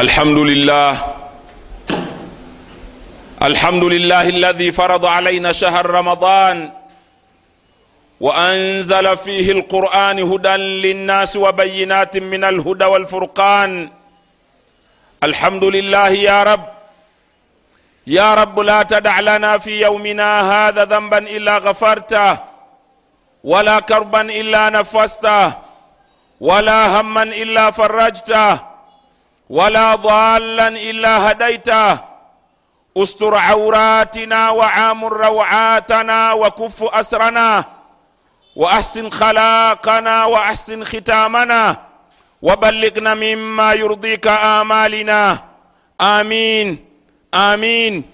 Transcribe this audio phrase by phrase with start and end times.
[0.00, 0.92] الحمد لله
[3.42, 6.72] الحمد لله الذي فرض علينا شهر رمضان
[8.20, 13.90] وانزل فيه القران هدى للناس وبينات من الهدى والفرقان
[15.22, 16.64] الحمد لله يا رب
[18.06, 22.38] يا رب لا تدع لنا في يومنا هذا ذنبا الا غفرته
[23.44, 25.52] ولا كربا الا نفسته
[26.40, 28.69] ولا هما الا فرجته
[29.50, 31.98] ولا ضالا إلا هديته.
[32.96, 37.64] استر عوراتنا وعامر روعاتنا وكف أسرنا
[38.56, 41.76] وأحسن خلاقنا وأحسن ختامنا
[42.42, 45.38] وبلغنا مما يرضيك آمالنا.
[46.00, 46.84] آمين.
[47.34, 48.10] آمين.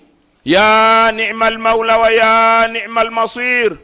[0.47, 3.77] يا نعم المولى ويا نعم المصير.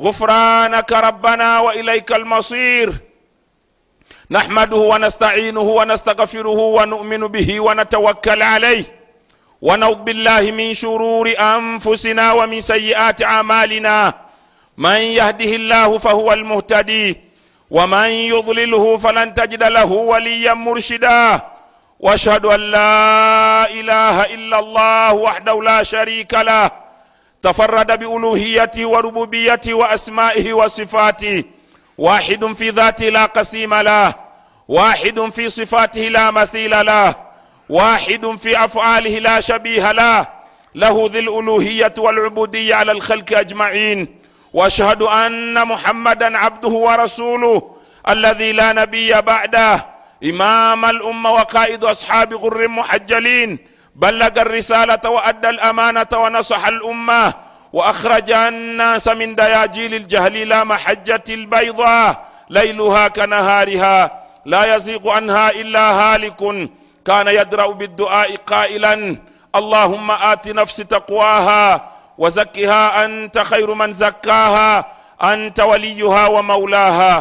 [0.00, 3.05] غفرانك ربنا وإليك المصير.
[4.30, 8.84] نحمده ونستعينه ونستغفره ونؤمن به ونتوكل عليه.
[9.62, 14.14] ونعوذ بالله من شرور أنفسنا ومن سيئات أعمالنا.
[14.78, 17.16] من يهده الله فهو المهتدي.
[17.70, 21.40] ومن يضلله فلن تجد له وليا مرشدا.
[22.00, 26.70] واشهد أن لا إله إلا الله وحده لا شريك له.
[27.42, 31.44] تفرد بألوهيته وربوبيته وأسمائه وصفاته.
[31.98, 34.14] واحد في ذاته لا قسيم له
[34.68, 37.14] واحد في صفاته لا مثيل له
[37.68, 40.26] واحد في افعاله لا شبيه له.
[40.74, 44.18] له ذي الالوهيه والعبوديه على الخلق اجمعين
[44.52, 47.76] واشهد ان محمدا عبده ورسوله
[48.08, 49.86] الذي لا نبي بعده.
[50.24, 53.58] امام الامه وقائد اصحاب غر محجلين.
[53.94, 57.45] بلغ الرساله وادى الامانه ونصح الامه
[57.76, 62.16] waakhraja annasa min dayajili ljahli ila mahajjati lbaida
[62.48, 64.10] lailuha kanahariha
[64.44, 66.58] la yaziqu anha illa halikun
[67.06, 69.02] kana yadrau biduai qailan
[69.58, 71.80] allahumma ati nafsi taqwaha
[72.18, 74.84] وزكها انت خير من زكاها
[75.22, 77.14] انت وليها ومولاها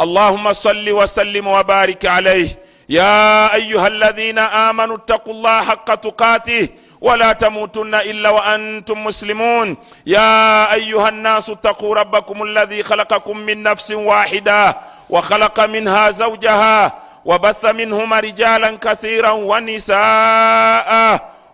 [0.00, 2.58] اللهم صل وسلم وبارك عليه
[2.88, 6.68] يا ايها الذين امنوا اتقوا الله حق تقاته
[7.02, 9.76] ولا تموتن إلا وأنتم مسلمون.
[10.06, 14.76] يا أيها الناس اتقوا ربكم الذي خلقكم من نفس واحدة
[15.10, 16.92] وخلق منها زوجها
[17.24, 20.92] وبث منهما رجالا كثيرا ونساء.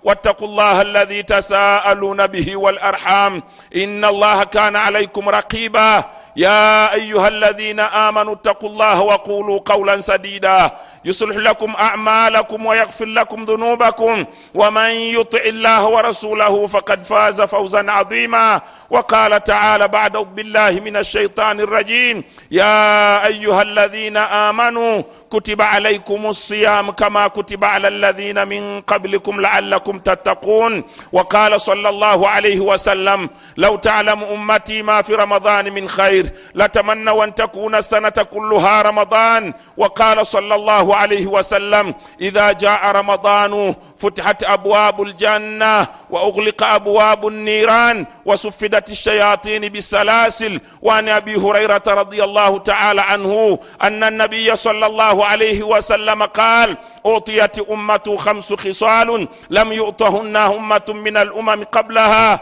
[0.04, 3.42] واتقوا الله الذي تساءلون به والأرحام.
[3.76, 6.04] إن الله كان عليكم رقيبا.
[6.37, 10.70] يا أيها الذين آمنوا اتقوا الله وقولوا قولا سديدا.
[11.04, 14.25] يصلح لكم أعمالكم ويغفر لكم ذنوبكم.
[14.54, 18.60] ومن يطع الله ورسوله فقد فاز فوزا عظيما.
[18.91, 22.25] وقال تعالى بعد بالله من الشيطان الرجيم.
[22.50, 30.84] يا أيها الذين آمنوا كتب عليكم الصيام كما كتب على الذين من قبلكم لعلكم تتقون.
[31.12, 37.34] وقال صلى الله عليه وسلم لو تعلم أمتي ما في رمضان من خير لتمنوا أن
[37.34, 39.54] تكون السنة كلها رمضان.
[39.76, 48.06] وقال صلى الله الله عليه وسلم إذا جاء رمضان فتحت أبواب الجنة وأغلق أبواب النيران
[48.25, 55.62] وسفدت الشياطين بالسلاسل وعن أبي هريرة رضي الله تعالى عنه أن النبي صلى الله عليه
[55.62, 56.76] وسلم قال
[57.06, 62.41] أعطيت أمة خمس خصال لم يؤتهن أمة من الأمم قبلها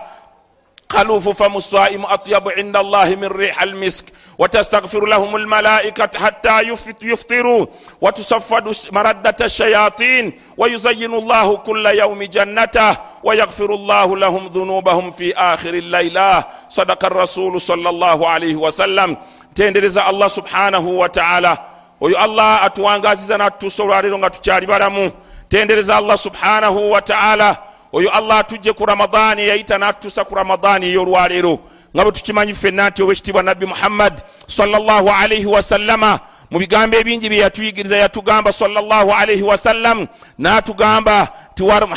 [0.91, 4.05] خلوف فم الصائم اطيب عند الله من ريح المسك
[4.37, 6.59] وتستغفر لهم الملائكه حتى
[7.01, 7.65] يفطروا
[8.01, 16.43] وتصفد مرده الشياطين ويزين الله كل يوم جنته ويغفر الله لهم ذنوبهم في اخر الليله
[16.69, 19.17] صدق الرسول صلى الله عليه وسلم
[19.53, 21.57] tendereza allah subhanahu wataala
[22.01, 25.11] oyo allah atuwangaziza natutusa olwaleero nga tukyali balamu
[25.49, 27.57] tendereza allah subhanahu wataala
[27.96, 31.54] oyo allah atujje ku ramadaani yayita n'atutuusa ku ramadaani ey'olwaleero
[31.94, 34.14] nga bwe tukimanyi ffenna nti owekitiibwa nabbi muhammad
[34.46, 36.20] sallallahu alaihi wasallama
[36.50, 40.06] mu bigambo ebingi bye yatuyigiriza yatugamba sallallahu alaihi wasallam
[40.38, 41.28] n'atugamba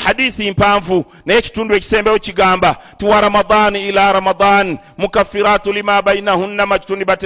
[0.05, 7.23] hadithi mpanvu naye ekitundu ekisembewo kigamba tiwa ramadaani ila ramadan mukaffiratu lima bainahunna majtunibat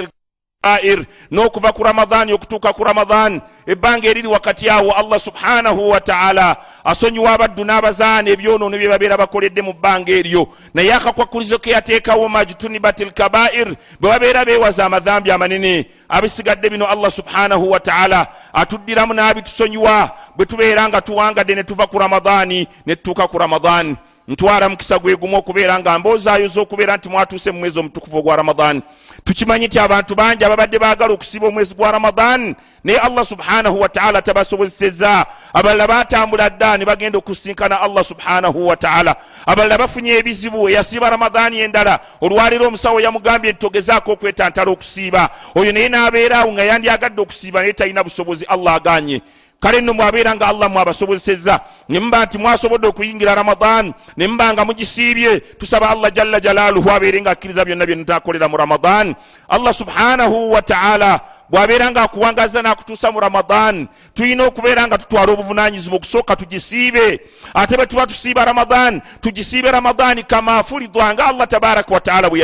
[0.64, 7.32] air n'okuva ku ramadaani okutuuka ku ramadaani ebbanga eriri wakati awo allah subhanahu wataala asonyiwa
[7.32, 10.48] abaddu n'abazaana ebyonoono bye babeera bakoledde mu bbanga eryo.
[10.74, 17.70] Naye akakwakulizo ke yateekawo majtunibat lkabair bwe babeera beewaza amadhambi amanene abisigadde bino allah subhanahu
[17.70, 23.96] wataala atuddiramu n'abitusonyiwa bwe tubeera nga tuwangadde ne tuva ku ramadaani ne tutuuka ku ramadaani
[24.28, 28.82] ntwala mukisa gwe gumu okubeera nga mboozaayoza okubeera nti mwatuuse mu mwezi omutukuvu ogwa ramadan.
[29.24, 32.54] Tukimanyi nti abantu bangi ababadde baagala okusiba omwezi gwa ramadan
[32.84, 39.16] naye allah subhanahu wataala tabasobozeseza abalala batambula dda ne bagenda okusinkana allah subhanahu wataala
[39.46, 42.00] abalala bafunye ebizibu eyasiiba ramadani endala.
[42.20, 45.30] Olwaleero omusawo yamugambye nti togezaako okwetantala okusiiba.
[45.54, 49.20] Oyo naye n'abeeraawo nga yandyagadde okusiiba naye talina busobozi allah aganye
[49.60, 54.64] kale nno mwabeera nga allah mwabasobozesezza ne muba nti mwasobodde okuyingira ramadan ne muba nga
[54.64, 55.40] mugisiibye.
[55.40, 59.14] Tusaba allah jalla jalaaluhu abeere nga akkiriza byonna byenatakolera mu ramadan.
[59.48, 61.20] Allah subhanahu wataala
[61.54, 63.88] bwabeera nga akuwangaza nakutuusa mu ramadan.
[64.14, 67.20] Tulina okubeera nga tutwala obuvunanyizibwa okusooka tugisiibe.
[67.54, 72.40] Ate bwe tuba tusiiba ramadan tugisiibe ramadani kamafuridwa nga allah tabaraka wataala bwe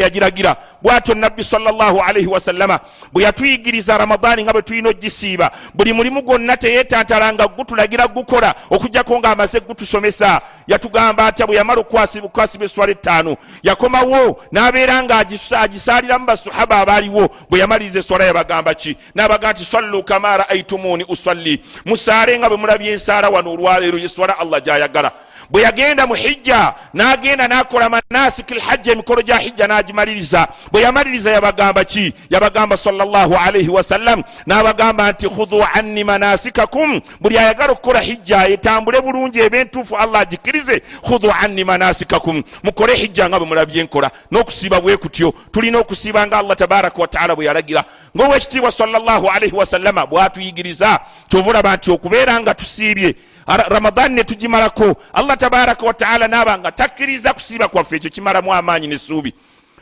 [0.00, 0.56] yagiragira.
[0.82, 2.80] Bwatyo nabbi salaalaihi wasallama
[3.12, 5.50] bwe yatuyigiriza ramadani nga bwe tulina ogisiiba.
[5.74, 10.40] Buli mulimu gwonna teyeetantala nga gutulagira gukola okugjako ng'amaze gutusomesa.
[10.66, 13.36] Yatugamba atya bwe yamala okukwasiba eswala ettaano.
[13.62, 15.18] Yakomawo n'abeera nga
[15.60, 18.96] agisaaliramu basahaba abaaliwo bwe yamaliriza eswala yabagamba ki?
[19.14, 21.60] Nabaga nti sallu kama raaitumuni usalli.
[21.84, 25.10] Musaale nga bwe mulabye ensaala wano olwaleero yeswala allah gyayagala
[25.50, 30.48] bwe yagenda mu hijja n'agenda n'akola manasiki lhajja emikolo gya hijja n'agimaliriza.
[30.72, 32.12] Bwe yamaliriza yabagamba ki?
[32.30, 39.58] Yabagamba salaalaihi wasallam n'abagamba nti khudhu anni manasikakum buli ayagala okukola hijja etambule bulungi eba
[39.58, 44.10] entuufu allah agikirize khudhu anni manasikakum mukole hijja nga bwe mulabye enkola.
[44.32, 47.84] N'okusiiba bwe kutyo tulina okusiiba nga allah tabaraka wataala bwe yalagira.
[48.16, 53.14] Ngaowekitiibwa salaalaihi wasallama bwatuyigiriza kyova olaba nti okubeera nga tusiibye
[53.46, 59.34] ramadani netugimalako allah tabaraka wataala nabanga takkiriza kusiiba kwaffe ekyo kimalamu amaanyi nesuubi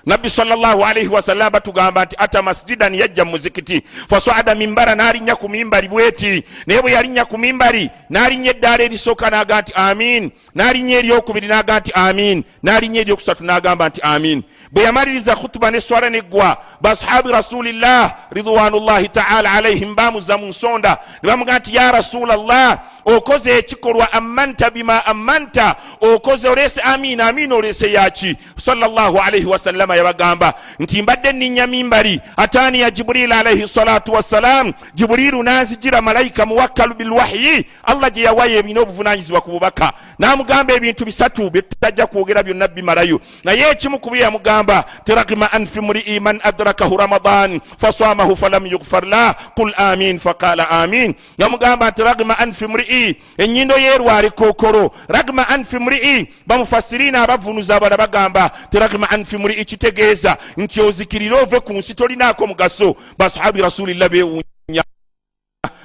[0.06, 3.82] nabbi salaalaihi wasalama batugamba nti ata masjidan yajja muzikiti?
[4.08, 6.44] Faswada mimbara nalinnya ku mimbari bweti.
[6.66, 10.30] Naye bwe yalinnya ku mimbari nalinnya eddaala erisooka naga nti amin.
[10.54, 12.44] Nalinnya eryokubiri naga nti amin.
[12.62, 14.42] Nalinnya eryokusatu nagamba nti amin.
[14.72, 20.98] Bwe yamaliriza khutuba neswala neggwa basahabi rasulillah ridwanullahi taala alaihim bamuza mu nsonda.
[21.22, 27.92] Ne bamuga nti ya rasulallah okoze ekikolwa amanta bima amanta okoze olese amin amin olese
[27.92, 28.36] yaki?
[28.56, 29.46] Salaalaihi
[29.94, 36.46] wasallama yabagamba nti mbadde nninya mimbari ataani ya jiburil alaihi salatu wassalam jiburiru nanzijira malayika
[36.46, 39.92] muwakkalu bilwahyi allah gye yawayo ebina obuvunanyizibwa ku bubaka.
[40.18, 43.20] Namugamba ebintu bisatu byetajja kwogera byonna bimalayo.
[43.44, 49.34] Naye ekimu ku bye yamugamba tiragima anfi mrii man adrakahu ramadan faswamahu falam yughfar lah
[49.56, 50.18] qul amin.
[50.18, 51.14] Faqala amin.
[51.38, 53.16] Yamugamba nti ragima anfi mrii.
[53.38, 56.28] Enyindo yerwali kokoro ragima anfi mrii.
[56.46, 62.96] Bamufasirina abavunuza abala bagamba tiragima anfi mrii kitegeeza nti ozikirire ove ku nsi tolinaako mugaso
[63.18, 64.84] basahabi rasulillah bewunya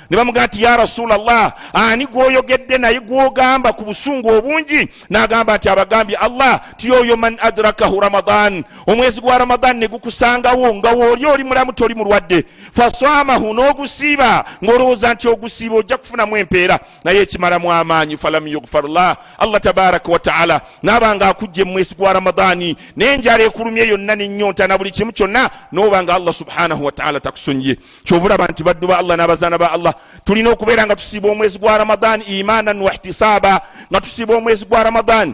[0.09, 4.87] ne bamugaa nti ya rasulllah ani gwoyogedde naye gwogamba ku busungu obungi?
[5.09, 8.63] N'agamba nti abagambye allah tiyoyo man adrakahu ramadan.
[8.87, 12.43] Omwezi gwa ramadan ne gukusangawo nga wooli oli mulamu toli mulwadde.
[12.73, 16.79] Faswamahu n'ogusiiba ng'olowooza nti ogusiiba ojja kufunamu empeera.
[17.03, 23.43] Naye ekimalamu amaanyi falam yugfar lah allah tabaraka wataala naabanga akujja emwezi gwa ramadani n'enjala
[23.43, 27.77] ekulumye yonna nenyonta na buli kimu kyonna n'obanga allah subhanahu wataala takusonyiye.
[28.03, 29.93] Kyovulaba nti baddu ba allah n'abazaana ba allah
[30.23, 33.61] tulina okubeera nga tusiiba omwezi gwa ramadan imanan wahtisaaba
[33.91, 35.33] nga tusiiba omwezi gwa ramadan.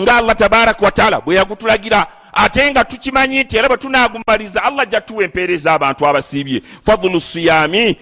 [0.00, 5.24] Nga allah tabaraka wataala bwe yagutulagira ate nga tukimanyi nti era bwe tunagumaliza allah jatuwa
[5.24, 6.62] empeereza abantu abasiibye.
[6.86, 7.96] Fadulu siyami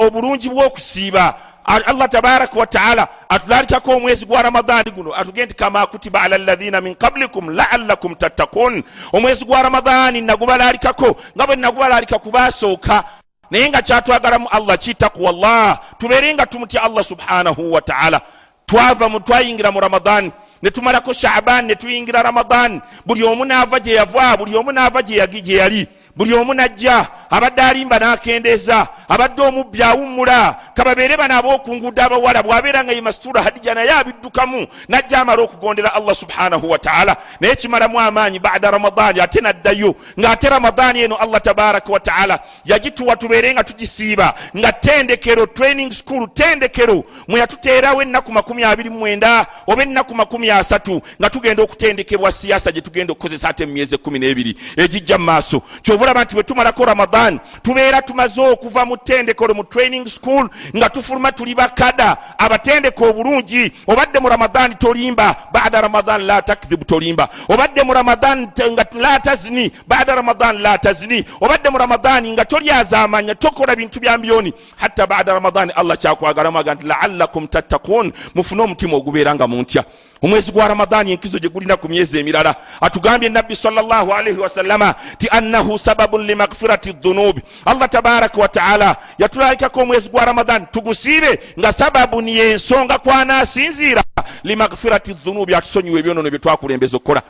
[0.00, 1.34] obulungi bw'okusiiba.
[1.66, 6.94] Allah tabaraka wataala atulalikako omwezi gwa ramadani guno atuge nti kama kutiba ala lahina min
[6.94, 8.82] qablikum laalakum tattakun
[9.12, 13.04] omwezi gwa ramadani nagubalalikako nga bwe nagubalalika kubasooka
[13.50, 18.20] naye nga kyatwagalamu allah kitakuwa llah tubeere nga tumutya allah subhanahu wataala
[18.66, 22.80] twava twayingira mu ramadani netumalako shaban netuyingira ramadan.
[23.06, 25.16] Buli omu naava gye yava buli omu naava gye
[25.56, 25.86] yali
[26.16, 32.92] buli omu najja abadde alimba n'akendeeza abadde omubbi awummula kababeere bano ab'okunguudde abawala bw'abeera nga
[32.92, 38.70] ye mastura hadija naye abiddukamu najja amala okugondera allah subhanahu wataala naye kimalamu amaanyi bada
[38.70, 45.46] ramadaani ate naddayo ng'ate ramadaani eno allah tabaraka wataala yagituwa tubeere nga tugisiiba nga tendekero
[45.46, 51.62] training school tendekero mwe yatuteerawo ennaku makumi abiri mwenda oba ennaku makumi asatu nga tugenda
[51.62, 55.62] okutendekebwa siyasa gye tugenda okukozesa ate mu myezi ekumi n'ebiri egijja mu maaso
[56.06, 61.32] kyovulaba nti bwe tumalako ramadan tubeera tumaze okuva mu ttendekero mu training school nga tufuluma
[61.32, 62.16] tuli bakada.
[62.38, 67.28] Abatendeke obulungi obadde mu ramadan tolimba bada ramadan la takdhibu tolimba.
[67.48, 73.34] Obadde mu ramadan nga la tazini bada ramadan la tazini obadde mu ramadan nga tolyazamanya
[73.34, 74.52] tokola bintu bya mbyoni.
[74.76, 79.84] Hatta bada ramadan allah kyakwagalamu aga nti laalakum tattakun mufune omutima ogubeera nga muntya
[80.22, 85.78] omwezi gwa ramadaani enkizo gye gulina ku myezi emirala atugambye nabbi salllahalaihi wasallama ti annahu
[85.78, 87.42] sababun limagfirati dhunubi.
[87.64, 94.02] Allah tabaraka wataala yatulalikako omwezi gwa ramadaani tugusiibe nga sababun yensonga kwanaasinziira
[94.44, 97.22] limagfirati dhunubi atusonyiwa ebyonoono bye twakulembeza okukola.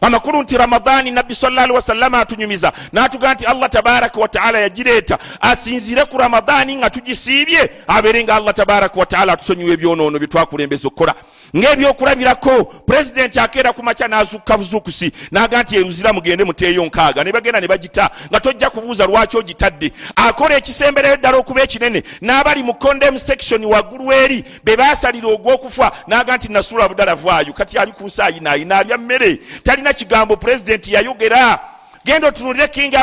[0.00, 6.18] Amakulu nti ramadaani nabbi salli wasallama atunyumiza natugaa nti allah tabaraka wataala yagireeta asinzire ku
[6.18, 11.14] ramadaani nga tugisiibye abeere nga allah tabaraka wataala atusonyiwa ebyonoono bye twakulembeza okukola
[11.56, 17.60] ngaebyokulabirako pulezidenti akeera ku maca nazuuka buzuukusi naga nti eruzira mugende muteeyo nkaaga ne bagenda
[17.60, 19.92] ne bagita nga tojja kubuuza lwaki ogitadde.
[20.16, 22.02] Akola ekisembereyo ddala okuba ekinene.
[22.20, 27.78] N'abali mu condem section waggulu eri be basalira ogw'okufa naga nti nasula budala vaayo kati
[27.78, 29.40] ali ku nsaayinaayina alya mmere.
[29.62, 31.73] Talina kigambo pulezidenti yayogera
[32.04, 32.94] genda otunulire king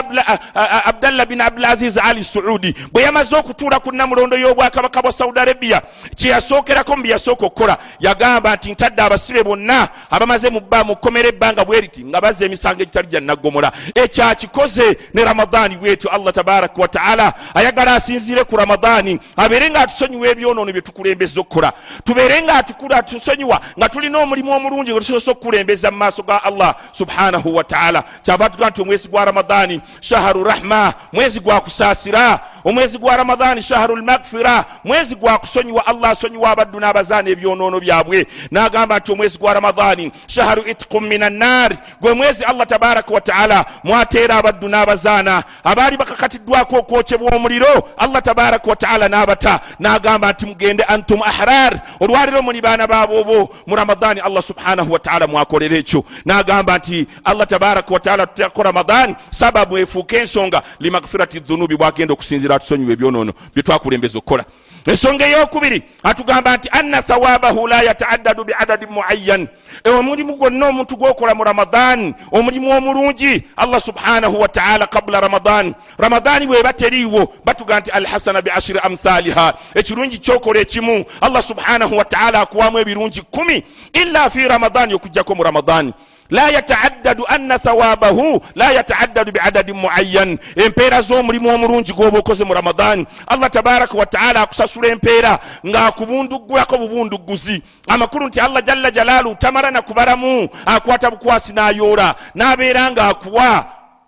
[0.85, 2.75] abdallah bin abdulaziz ali suudi.
[2.91, 5.81] Bwe yamaze okutuula ku namulondo y'obwakabaka bwa saudi arabia
[6.15, 10.61] kyeyasookerako mu byeyasooka okukola yagamba nti ntadde abasibe bonna abamaze mu
[10.95, 16.81] kkomera ebbanga bweriti nga bazza emisango egitali gya naggomola ekyakikoze ne ramadaani bwetyo allah tabaraka
[16.81, 21.73] wataala ayagala asinziire ku ramadaani abeere nga atusonyiwa ebyonoono bye tukulembeza okukola.
[22.03, 22.65] Tubeere nga
[22.97, 28.49] atusonyiwa nga tulina omulimu omulungi gwe tusobosa okukulembeza mu maaso ga allah subhanahu wataala kyava
[28.49, 34.65] tugaa nti omwezi gwa ramadaani shaharu rahma mwezi gwa kusaasira omwezi gwa ramadaani shaharu lmagfira
[34.83, 38.27] mwezi gwa kusonyiwa allah asonyiwa abaddu n'abazaana ebyonoono byabwe.
[38.51, 44.37] N'agamba nti omwezi gwa ramadaani shaharu itqum min annaari gwe mwezi allah tabaraka wataala mwateera
[44.37, 45.43] abaddu n'abazaana.
[45.63, 49.59] Abaali bakakatiddwako okwokyebwa omuliro allah tabaraka wataala n'abata.
[49.79, 55.77] N'agamba nti mugende antum ahrar olwaliro muli baana baboobo mu ramadaani allah subhanahu wataala mwakolera
[55.77, 56.03] ekyo.
[56.25, 62.93] N'agamba nti allah tabaraka wataala tutako ramadan sababu efuuka ensonga limagfirati dhunubi bwagenda okusinzira atusonyiwa
[62.93, 64.45] ebyonoono bye twakulembeza okukola.
[64.85, 69.47] Ensonga eyokubiri atugamba nti anna thawabahu la yataaddadu biadadin muayyan.
[69.85, 76.73] Omulimu gwonna omuntu gwokola mu ramadan omulimu omulungi allah subhanahu wataala qabula ramadan ramadani bweba
[76.73, 79.53] teriiwo batuga nti alhasana biashiri amthaliha.
[79.75, 85.93] Ekirungi kyokola ekimu allah subhanahu wataala akuwamu ebirungi kumi illa fi ramadani okujjako mu ramadani
[86.31, 90.39] la yataaddadu anna thawabahu la yataaddadu biadadin muayyan.
[90.55, 98.27] Empeera z'omulimu omulungi gwoba okoze mu ramadaani allah tabaraka wataala akusasula empeera ng'akubunduggulako bubunduguzi amakulu
[98.27, 103.65] nti allah jalla jalaalu tamala nakubalamu akwata bukwasi n'ayoola n'abeera ng'akuwa.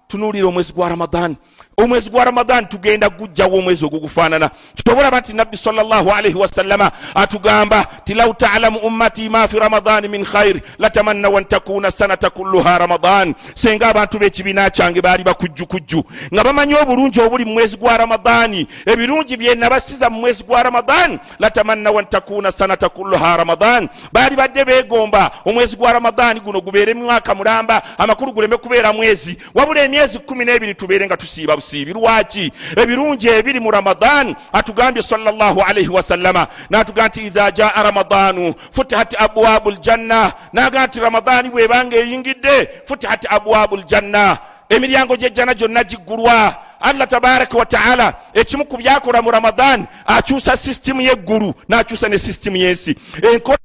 [0.07, 1.35] Tunuulira omwezi gwa ramadaani
[1.77, 4.49] omwezi gwa ramadaani tugenda gujjawo omwezi ogugufaanana.
[4.75, 10.61] Kitobolaba nti nabbi salllahalaihi wasallama atugamba ti lau talamu ummati ma fi ramadani min khairi
[10.79, 13.35] latamannaw an takuna sanata kulluha ramadan.
[13.55, 16.03] Senga abantu b'ekibiina kyange baali bakujjukujju.
[16.33, 21.99] Nga bamanyi obulungi obuli mu mwezi gwa ramadaani ebirungi byenabasiza mu mwezi gwa ramadaani latamannaw
[21.99, 23.89] an takuna sanata kulluha ramadan.
[24.11, 29.37] Baali badde beegomba omwezi gwa ramadaani guno gubeere mwaka mulamba amakulu guleme kubeera mwezi.
[29.55, 35.89] Wabula emyezi kumi n'ebiri tubeere nga tusiiba busiibi lwaki ebirungi ebiri mu ramadan atugambye salllahalaihi
[35.89, 43.25] wasallama natuga nti idha jaa ramadanu futihat abwabu ljanna naga nti ramadani bwebanga eyingidde futihat
[43.29, 44.37] abwabu ljanna
[44.69, 46.55] emiryango gyejjana gyonna giggulwa.
[46.79, 52.95] Allah tabaraka wataala ekimu ku byakola mu ramadan akyusa sisitimu yeggulu n'akyusa ne sisitimu y'ensi.
[53.21, 53.57] Enkola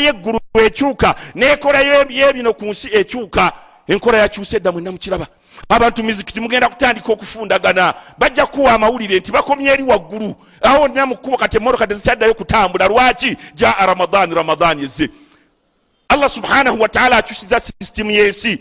[0.00, 1.80] yeggulu ekyuka n'ekola
[2.10, 3.52] yebino ku nsi ekyuka
[3.88, 5.26] enkola yakyusa edda mwenna mukiraba
[5.68, 10.34] abantu mizikiti mugenda kutandika okufundagana bajja kuwa amawulire nti bakomye eri waggulu.
[10.62, 13.36] Awo nina mukubo kati emmotoka tezikyaddayo kutambula lwaki?
[13.54, 15.08] Jaa ramadaani ramadaani eze
[16.08, 18.58] allah subhanahu wataala akyusiza sisitimu y'ensi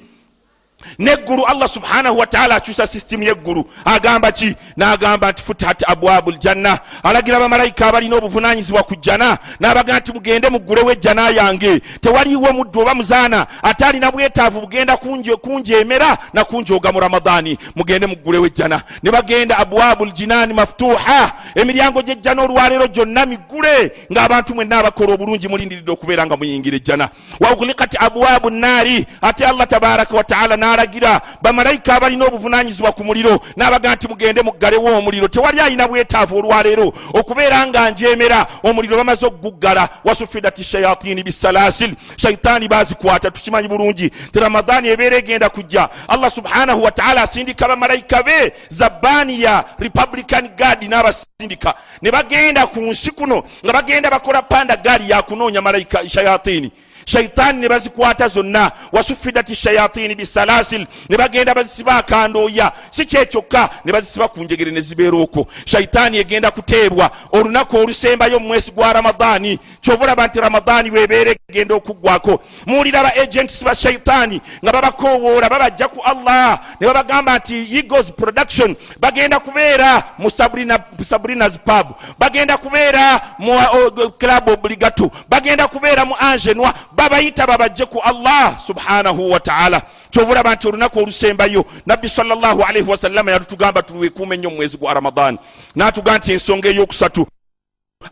[0.99, 3.65] neggulu allah subhanahu wataala akyusa sisitimu yeggulu.
[3.85, 4.55] Agamba ki?
[4.77, 10.91] N'agamba nti futihat abwabu ljanna alagira bamalayika abalina obuvunanyizibwa ku jjana n'abaga nti mugende muggulewo
[10.91, 11.79] ejjana yange.
[11.79, 13.47] Tewaliiwo muddu oba muzaana.
[13.63, 14.97] Ate alina bwetaavu bugenda
[15.41, 22.87] kunjeemera nakunjooga mu ramadaani mugende muggulewo ejjana ne bagenda abwabu ljinaani mafutuha emiryango gy'ejjana olwaleero
[22.87, 27.09] gyonna miggule ng'abantu mwenna abakola obulungi mulindiridde okubeera nga muyingira ejjana
[27.39, 31.21] waughlikat abwabu nnaari ate allah tabaraka wataala n'alagira.
[31.41, 35.27] Bamalayika abalina obuvunanyizibwa ku muliro n'abaga nti mugende muggalewo omuliro.
[35.27, 41.95] Tewali alina bwetaavu olwaleero okubeera nga njemera omuliro bamaze okuguggala wasufidati shayatini bisalasil.
[42.17, 44.09] Shaitaani bazikwata tukimanyi bulungi.
[44.09, 45.89] Ti ramadaani ebeera egenda kujja.
[46.07, 48.53] Allah subhanahu wataala asindika bamalayika be.
[48.69, 51.73] Zabaniya republican guard n'abasindika.
[52.01, 56.71] Ne bagenda ku nsi kuno nga bagenda bakola panda gaali yakunoonya malayika shayatini
[57.09, 58.71] shaitaani ne bazikwata zonna.
[58.91, 60.85] Wasufidati shayatini bisalasil.
[61.09, 62.71] Ne bagenda bazisiba akandooya.
[62.91, 65.47] Si kyekyokka ne bazisiba ku njegere ne zibeera okwo.
[65.65, 67.11] Shaitaani egenda kuteebwa.
[67.31, 72.39] Olunaku olusembayo mu mwezi gwa ramadaani kyobulaba nti ramadaani webeera egenda okuggwako.
[72.65, 76.59] Muwulira ba agents ba shaitaani nga babakowoola babajja ku allah.
[76.79, 81.87] Ne babagamba nti eagles production bagenda kubeera mu sabrina, sabrinas pub.
[82.19, 89.31] Bagenda kubeera mu uh, club obligato bagenda kubeera mu angenoi babayita babajje ku allah subhanahu
[89.31, 94.93] wataala kyobulaba nti olunaku olusembayo nabbi salllahu alaihi wasallama yatutugamba tulwekuuma ennyo mu mwezi gwa
[94.93, 95.37] ramadaani
[95.75, 97.27] n'atugamba nti ensonga eyokusatu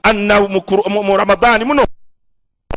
[0.04, 0.42] anna
[1.06, 1.86] mu ramadaani muno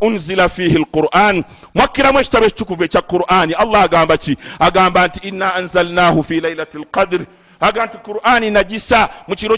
[0.00, 1.44] unzila fihi lquran.
[1.74, 3.52] Mwakkiramu ekitabo ekitukuvu ekya qurani.
[3.54, 4.36] Allah agamba ki?
[4.58, 7.26] Agamba nti inna anzalnahu fi lailati lqadiri
[7.60, 9.56] agamba nti qurani nagisa mu kiro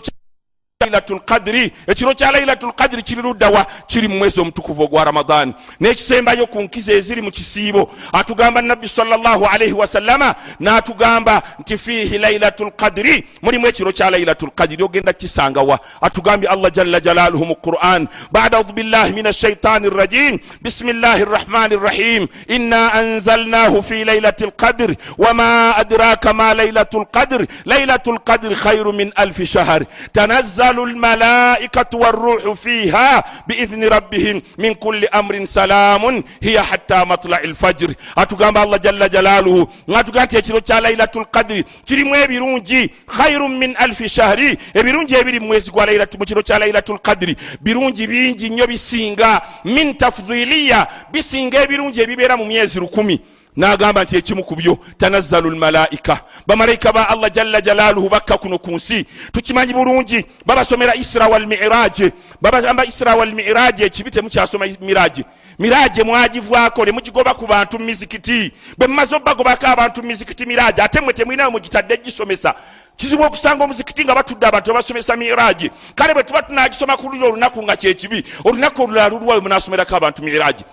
[0.82, 6.46] lailatul qadiri ekiro kya lailatul qadiri kiri luddawa kiri mu mwezi omutukuvu ogwa ramadaani n'ekisembayo
[6.46, 13.24] ku nkizo eziri mu kisiibo atugamba nabbi salllahu alaihi wasallama n'atugamba nti fiihi lailatul qadiri
[13.42, 18.72] mulimu ekiro kya lailatul qadiri ogenda kisangawa atugambye allah jalla jalaluhu mu quran bada audu
[18.72, 26.54] billahi min ashaitani rrajim bismillahi rrahmani rrahim inna anzalnahu fi lailati lqadr wama adraka ma
[26.54, 34.42] lailatu lqadr lailatu lqadri khairu min alfi shahr tanazzalu تنزل الملائكة والروح فيها بإذن ربهم
[34.58, 36.24] من كل أمر سلام.
[36.42, 37.94] هي حتى مطلع الفجر.
[38.18, 39.68] أتقام الله جل جلاله.
[39.88, 45.70] nga nti ekiro kya lailatu lkadiri kirimu ebirungi khairun min alfi shahri ebirungi ebiri mumwezi
[45.70, 45.86] gwa
[46.18, 52.44] mu kiro kya lailatu lkadiri birungi bingi nnyo bisinga min tafdiliya bisinga ebirungi ebibeera mu
[52.44, 53.20] myezi lukumi
[53.56, 58.70] n'agamba nti ekimu ku byo tanazzalu lmalaika bamalayika ba allah jalla jalaaluhu bakka kuno ku
[58.70, 59.06] nsi.
[59.32, 65.24] Tukimanyi bulungi babasomera isra walmiraje babagamba isra walmiraje ekibi temukyasoma miraje
[65.58, 71.12] miraje mwagivaako ne mugigoba ku bantu mumizikiti bwe mumaze obbagobako abantu mumizikiti miraje ate mwe
[71.12, 72.54] temwinayo mugitadde gisomesa
[72.96, 77.62] kizibu okusanga omuzikiti nga batudde abantu babasomesa miraje kale bwe tuba tunagisoma ku luli olunaku
[77.62, 80.64] nga kyekibi olunaku olulala lulwayo munasomerako abantu miraje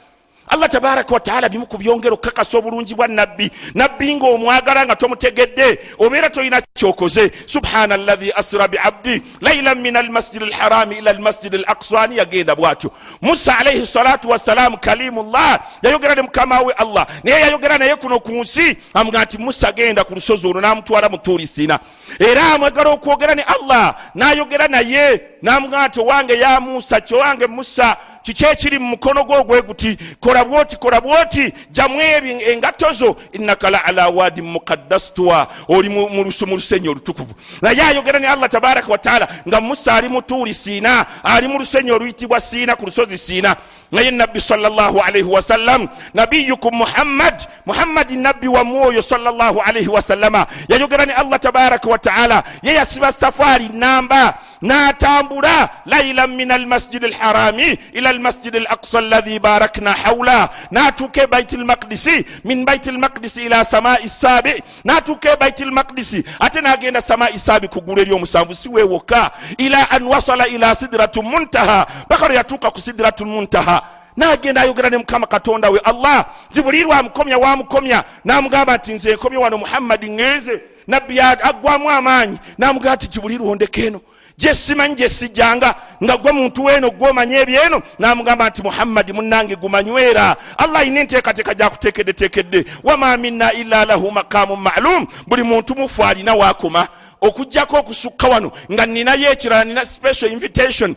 [0.49, 6.29] allah tabaraka wataala bimu ku byongera okukakasa obulungi bwa nabbi nabbi ngaomwagala nga tomutegedde obeera
[6.29, 7.31] tolina kyokoze.
[7.45, 12.91] Subhana allahi asra biabdi lailan min almasjidi alharami ila almasjidi al aksani yagenda bwatyo.
[13.21, 17.07] Musa alaihi salatu wassalamu kalimullah yayogera ne mukama we allah.
[17.23, 21.17] Naye yayogera naye kuno ku nsi amuga nti musa genda ku lusozi olwo namutwala mu
[21.17, 21.79] turi sina.
[22.19, 27.97] Era amwagala okwogera ne allah nayogera naye namuga nti owange ya musa kyowange musa
[28.29, 33.69] kiki ekiri mu mukono gwo ogwe guti kola bwoti kola bwoti jamu engatto zo innaka
[33.69, 36.23] la ala wadi mukaddasitwa oli mu
[36.55, 37.33] lusenyi olutukuvu.
[37.61, 41.91] Naye ayogera ne allah tabaraka wataala nga musa ali mu tuuri siina ali mu lusenyi
[41.91, 43.55] oluyitibwa siina ku lusozi siina.
[43.91, 51.05] Naye nabbi salllah alaihi wasallam nabiyukum muhammad muhammadi nabbi wamu oyo salllah alaihi wasallama yayogera
[51.05, 58.57] ne allah tabaraka wataala ye yasiba safaari namba n'atambula lailan min almasjidi alharami ila almasjidi
[58.57, 60.49] alaqsa alladhi barakna hawla.
[60.71, 64.63] N'atuuka e baiti lmaqdisi min baiti lmaqdisi ila samai sabi.
[64.85, 70.03] N'atuuka e baiti lmaqdisi ate n'agenda samai sabi ku ggulu eryomusanvu si weewoka ila an
[70.03, 71.87] wasala ila sidratu muntaha.
[72.09, 73.81] Bakalo yatuuka ku sidratu muntaha.
[74.17, 79.37] Nagenda ayogera ne mukama katonda we allah nti buli lwamukomya wamukomya namugamba nti nze nkomye
[79.37, 82.37] wano muhammadi ŋŋenze nabbi aggwamu amaanyi.
[82.57, 84.01] Namugamba nti kibuli lwondeka eno
[84.39, 90.35] gyesimanyi gyesijjanga nga gwe muntu weeno gwomanya ebyeno namugamba nti muhammadi munange gumanywera.
[90.57, 96.87] Allah ayina enteekateeka gyakuteekeddeteekedde wama minna illa lahu maqamu malum buli muntu mufu alina wakoma
[97.21, 100.95] okugjako okusukka wano nga ninayo ekirala nina special invitation.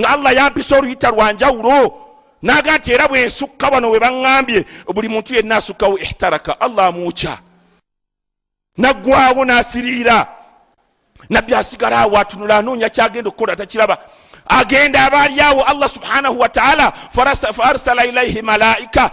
[0.00, 1.94] Nga allah yampisa oluyita lwanjawulo
[2.42, 7.38] naga nti era bwensukka wano we baŋŋambye buli muntu yenna asukkawo ihtaraka allah amuukya.
[8.78, 10.43] Naggwawo n'asiriira
[11.30, 13.98] nabbi asigala awo atunula anoonya kyagenda okukola takiraba.
[14.46, 16.92] Agenda abaali awo allah subhanahu wataala
[17.52, 19.10] faarsala ilaihi malaika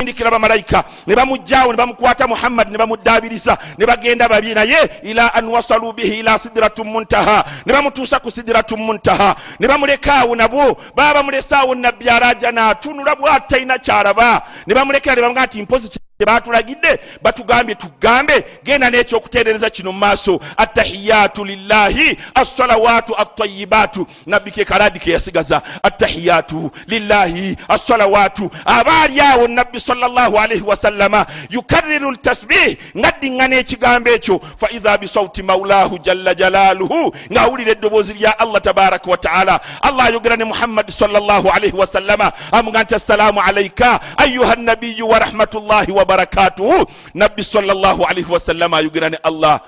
[0.00, 5.48] indikira bamalayika ne bamugjawo ne bamukwata muhammadi ne bamuddaabiriza ne bagenda babi naye ila an
[5.48, 7.44] wasalu bihi ila sidiratu muntaha.
[7.66, 9.36] Ne bamutuusa ku sidiratu muntaha.
[9.60, 14.42] Ne bamulekaawo nabwo baba bamulesaawo nabbi alaja naatunula bwatalina kyalaba.
[14.66, 20.40] Ne bamulekera ne bamuga nti mpozi tebatulagidde batugambye tugambe genda n'ekyokuteerereza kino mu maaso.
[20.56, 28.50] Attahiyatu lillahi assalawatu attayibatu nabbi ke kaladi ke yasigaza attahiyatu lillahi assalawatu.
[28.64, 34.40] Abaali awo nabbi salaalaihi wasallama yukarriru ltasbih ng'addiŋŋana ekigambo ekyo.
[34.56, 40.44] Fa idha bisauti maulahu jalla jalaaluhu ng'awulira eddoboozi lya allah tabaraka wataala allah ayogera ne
[40.44, 46.76] muhammadi salaalaihi wasallama amuga nti assalaamu alaika ayuha nabiyu wa rahmatullahi wa barakatuhu
[47.14, 49.60] nabbi salaalaihi wasallama ayogera ne allah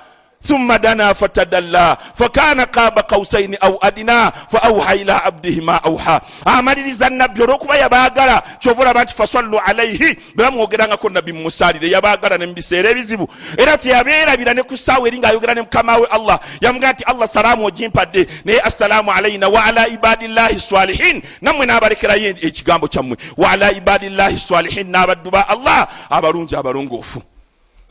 [0.47, 7.43] thumma dana fatadalla fakana kaba kausaini au adina faauha ila abdihi ma auha amaliriza nabbi
[7.43, 14.63] olwokuba yabaagala kyovulaba nti fasallu alaihi bebamwogerangako nabbi mumusalire yabaagala nemubiseera ebizibu era teyabeerabira ne
[14.63, 19.49] ku ssaawa eri ngaayogera ne mukamawe allah yamugaa nti allah salaamu ogimpadde naye assalaamu alaina
[19.49, 27.23] waala ibadillahi salihin nammwe n'abalekerayo ekigambo kyammwe waala ibadillahi salihin n'abaddu ba allah abalungi abalongoofu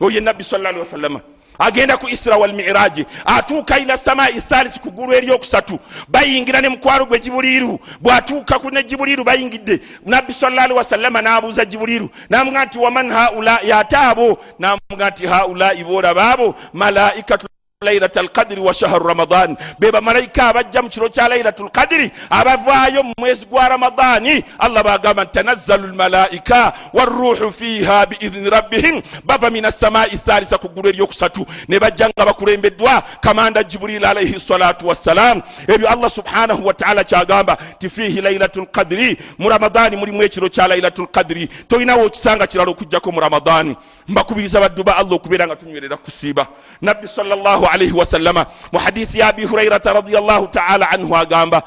[0.00, 1.20] oyo nabbi sallla alihi wasallama
[1.58, 5.78] agenda ku isra walmiraji atuuka ila samai thalisi ku ggulu eryokusatu.
[6.08, 12.64] Bayingira ne mukwalo gwe jibuliru bwatuuka ne jibuliru bayingidde nabbi salali wasallama n'abuuza jibuliru namuga
[12.64, 17.46] nti waman haulai ate abo namuga nti haulai boolaba abo malaikatu
[17.84, 19.56] lailata alqadiri wa shahru ramadan.
[19.78, 25.26] Be bamalayika abajja mu kiro kya lailatu lqadiri abavaayo mu mwezi gwa ramadani allah bagamba
[25.26, 29.02] tanazzalu lmalaika waruuhu fiha biidini rabbihim.
[29.24, 31.46] Bava min assamai thalitha ku ggulu eryokusatu.
[31.68, 37.88] Ne bajja nga bakulembeddwa kamanda jiburil alaihi salatu wassalam ebyo allah subhanahu wataala kyagamba ti
[37.88, 43.20] fihi lailatu lqadiri mu ramadani mulimu ekiro kya lailatu lqadiri tolinawo okisanga kirala okugjako mu
[43.20, 43.76] ramadani
[44.08, 46.46] mbakubiriza baddu ba allah okubeera nga tunywerera kusiiba
[46.82, 51.62] nabbi sallallahu alaihi wasallama mu hadithi ya abi hurairata radiallahu taala anhu agamba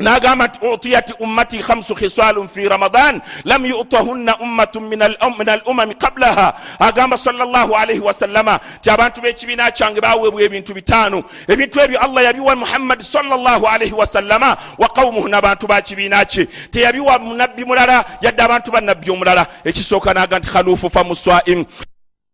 [0.00, 6.54] nagamba nti utiyat ummati khamsu khisalun fi ramadan lam yutahunna ummatun min alumami qablaha.
[6.80, 11.22] Agamba sallallahu alaihi wasallama ti abantu b'ekibiina kyange baweebwa ebintu bitaano.
[11.48, 16.46] Ebintu ebyo allah yabiwa muhammadi sallallahu alaihi wasallama wa qaumuhu n'abantu ba kibiina kye.
[16.46, 19.46] Teyabiwa munabbi mulala yadde abantu bannabbi omulala.
[19.64, 21.66] Ekisooka naga nti khalufu famuswaim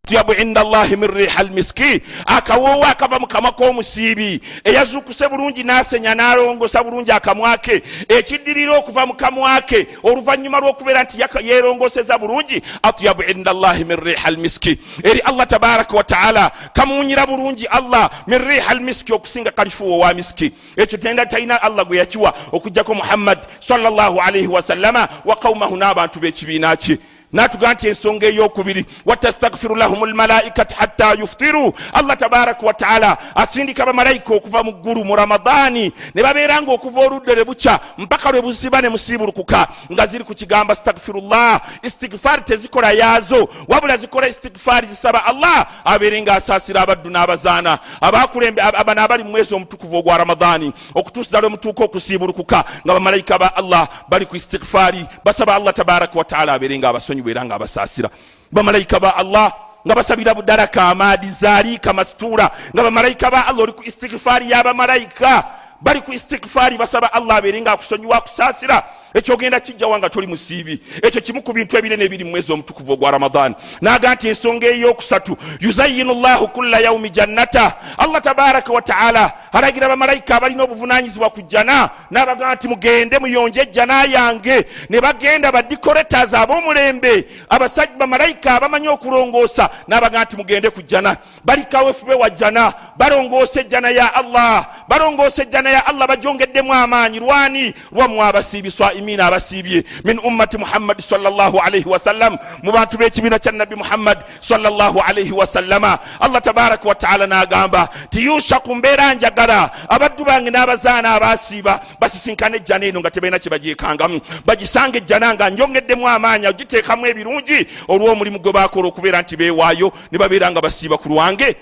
[0.07, 4.41] tyabu inda llahi min riha almiski akawoowo akava mu kamwa k'omusiibi.
[4.65, 7.83] Eyazuukuse bulungi n'asenya n'alongosa bulungi akamwa ke.
[8.09, 14.29] Ekiddirira okuva mu kamwa ke oluvannyuma lw'okubeera nti yeerongoseza bulungi atyabu inda llahi min riha
[14.29, 20.53] almiski eri allah tabaraka wataala kamuwunyira bulungi allah min riha almiski okusinga kalifuwa wa miski.
[20.77, 26.77] Ekyo tenda talina allah gwe yakiwa okugjako muhammad sallallahu alaihi wasallama wa qaumahu n'abantu b'ekibiina
[26.77, 26.99] kye
[27.33, 31.73] natugaa nti ensonga eyokubiri watastagfiru lahum lmalaikati hatta yuftiru.
[31.93, 37.35] Allah tabaraka wataala asindika bamalayika okuva mu ggulu mu ramadaani ne babeera nga okuva oludde
[37.35, 43.49] lwe bukya mpaka lwe buziba ne musiibulukuka nga ziri ku kigamba stagfirullah istigfaari tezikola yaazo
[43.69, 49.97] wabula zikola istigfaari zisaba allah abeere nga asaasira abaddu n'abazaana abano abali mu mwezi omutukuvu
[49.97, 55.75] ogwa ramadaani okutuusiza lwe mutuuka okusiibulukuka nga bamalayika ba allah bali ku istigfaari basaba allah
[55.75, 58.11] tabaraka wataala abeere nga abasonyiwa era nga abasaasira.
[58.53, 59.53] Bamalayika ba allah
[59.87, 65.45] nga basabira budaraka amaadi zaaliika masituura nga bamalayika ba allah oli ku istigfaari y'abamalayika
[65.81, 68.83] bali ku istigfaari basaba allah abeere nga akusonyiwa akusaasira
[69.17, 73.11] ekyogenda kijjawa nga toli musiibi ekyo kimu ku bintu ebinene ebiri mu mwezi omutukuvu ogwa
[73.11, 73.55] ramadan.
[73.81, 77.77] Naga nti ensonga eyokusatu yuzayinu llahu kulla yaumi jannata.
[77.99, 84.65] Allah tabaraka wataala alagira bamalayika abalina obuvunanyizibwa ku jjana nabagamba nti mugende muyonje ejjana yange.
[84.91, 91.17] Ne bagenda badikoretas ab'omulembe abasajja bamalayika abamanyi okulongoosa nabagamba nti mugende ku jjana.
[91.45, 98.25] Balikawefube wa jjana balongoosa ejjana ya allah balongoosa ejjana ya allah bajongeddemu amaanyi lwani lwammwe
[98.25, 104.19] abasiibiswa imina abasiibye min ummati muhammadi sallallahu alaihi wasallam mu bantu b'ekibiina kya nabbi muhammad
[104.41, 109.71] sallallahu alaihi wasallama allah tabaraka wataala n'agamba tiyushaku mbeera njagala.
[109.89, 116.09] Abaddu bange n'abazaana abasiiba basisinkana ejjana eno nga tebalina kye bagyekangamu bagisanga ejjana nga njongeddemu
[116.09, 121.57] amaanyi ogiteekamu ebirungi olw'omulimu gwe bakola okubeera nti beewaayo ne babeera nga basiiba ku lwange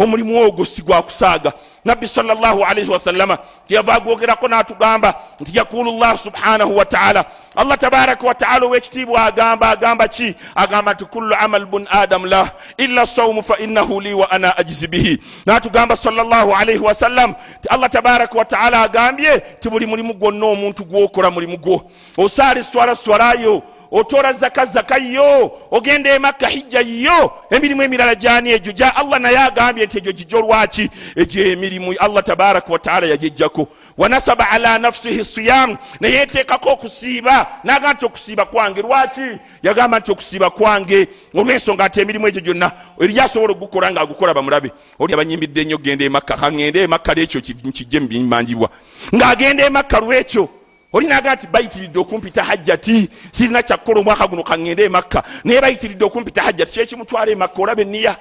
[0.00, 1.52] omulimu ogwo si gwakusaaga
[1.84, 7.24] nabbi salaalaihi wasallama tiyava agwogerako n'atugamba nti yakulu llah subhanahu wataala
[7.56, 10.34] allah tabaraka wataala owekitiibwa agamba agamba ki?
[10.54, 14.86] Agamba nti kullu amal bun adamu lah illa saumu fa innahu li wa ana ajizi
[14.86, 15.18] bihi.
[15.46, 21.56] N'atugamba salaalaihi wasallam ti allah tabaraka wataala agambye ti buli mulimu gwonna omuntu gwokola mulimu
[21.58, 21.90] gwo.
[22.18, 25.52] Osaali swala swalayo otola zaka zaka yo.
[25.70, 27.32] Ogenda emakka hijja yo.
[27.50, 30.90] Emirimu emirala gyani egyo gya allah naye agambye nti egyo gijjo lwaki?
[31.16, 33.68] Egyo emirimu allah tabaraka wataala yagijjako.
[33.98, 35.76] Wanasaba ala nafsihi siyam.
[36.00, 37.46] Neyeteekako okusiiba.
[37.64, 39.38] Naga nti okusiiba kwange lwaki?
[39.62, 41.08] Yagamba nti okusiiba kwange.
[41.34, 46.04] Olwensonga ati emirimu egyo gyonna eri asobola ogukola nga agukola bamulabe oli abanyimbidde ennyo genda
[46.04, 48.68] emakka kangende emakka lwekyo kijje mubimanjibwa
[49.14, 50.48] ng'agenda emakka lwekyo
[50.92, 53.10] olinaga nti bayitiridde okumpita hajjati.
[53.32, 58.16] Sirina kyakkola omwaka guno kaŋŋende emakka naye bayitiridde okumpita hajjati kyekimutwala emakka olaba enniya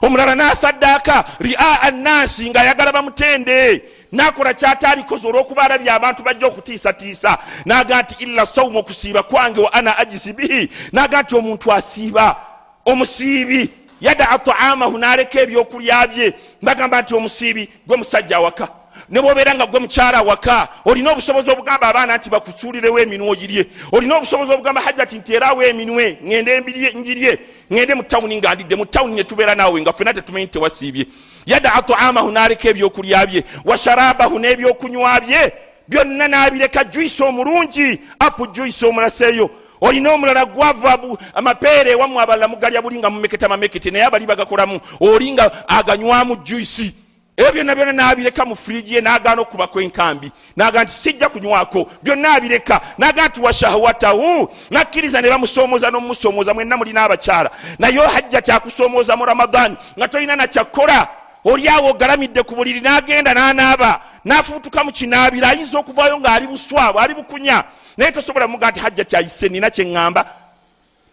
[0.00, 3.82] omulala n'asaddaaka ria annansi ng'ayagala bamutende.
[4.12, 7.38] Nakola kyataalikoze olw'okuba alabye abantu bajja okutiisatiisa.
[7.64, 10.70] Naga nti illa sawumu okusiiba kwange wa ana ajisi bihi.
[10.92, 12.36] Naga nti omuntu asiiba
[12.84, 13.70] omusiibi.
[14.00, 16.34] Yadaa taamahu n'aleka ebyokulya bye.
[16.62, 21.88] Bagamba nti omusiibi gwe musajja awaka ne bwobeera nga gwe mukyala waka olina obusobozi obugamba
[21.88, 23.66] abaana nti bakusuulirewo eminwe ogirye.
[23.92, 26.60] Olina obusobozi obugamba hajjati nteerawo eminwe ŋende
[26.94, 27.38] njirye
[27.70, 31.06] ŋende mu tawuni nga ndidde mu tawuni ne tubeera naawe nga fena tetumanyi tewasiibye.
[31.46, 35.52] Yadaa taamahu n'aleka ebyokulya bye wa sharabahu n'ebyokunywa bye
[35.88, 39.50] byonna n'abireka juisi omulungi apu juisi omulaseeyo.
[39.80, 40.98] Olina omulala gwava
[41.34, 46.94] amapeera ewamu abalala mugalya buli nga mumeketa mamekete naye abali bagakolamu oli nga aganywamu juisi
[47.36, 50.32] ebyo byonna byonna n'abireka mu firiji ye n'agaana okubako enkambi.
[50.56, 52.80] N'aga nti sijja kunywako byonna abireka.
[52.98, 59.76] N'aga nti washahwatahu nakkiriza ne bamusoomooza n'omusoomooza mwenna mulina abakyala naye hajja kyakusoomooza mu ramadaani
[59.98, 61.08] nga tolina nakyakkola
[61.44, 64.00] oli awo ogalamidde ku buliri n'agenda n'anaaba.
[64.24, 67.64] N'afubutuka mu kinaabiro ayinza okuvaayo ng'ali buswabu ali bukunya.
[67.96, 70.24] Naye tosobola muga nti hajja kyayise nina kyeŋŋamba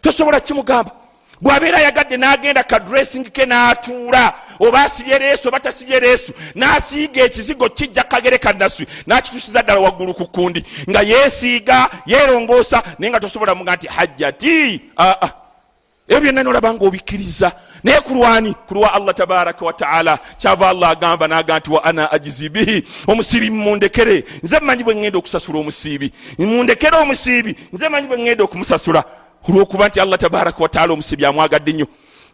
[0.02, 0.92] tosobola kimugamba
[1.40, 8.02] bw'abeera ayagadde n'agenda kadressing ke n'atuula oba asibye leesu oba tasibye leesu n'asiiga ekizigo kijja
[8.02, 13.86] kagere kanaswi n'akitusiza ddala waggulu ku kundi nga yeesiiga yeerongoosa naye nga tosobola muga nti
[13.86, 15.28] hajjati aa
[16.08, 17.52] ebyo byonna nolaba ngaobikkiriza
[17.84, 22.84] naye kulwani kulwa allah tabaraka wataala kyava allah agamba naga nti wa ana ajizi bihi?
[23.06, 24.24] Omusiibi mundekere.
[24.42, 26.12] Nze mmanyi bwe ŋŋenda okusasula omusiibi.
[26.38, 27.56] Mundekere omusiibi.
[27.72, 29.04] Nze manyi bwe ŋŋenda okumusasula.
[29.48, 31.86] Olwokuba nti allah tabaraka wataala omusiibi amwagadde nnyo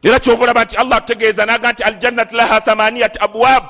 [0.03, 3.65] era kyova olaba nti allah atutegeeza naga nti aljannat laha thamaniyat abwab